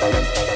[0.00, 0.47] Thank